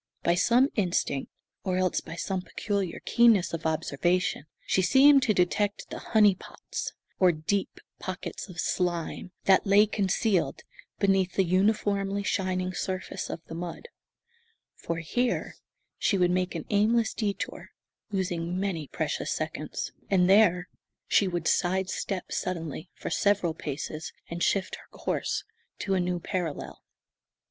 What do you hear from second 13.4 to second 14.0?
the mud;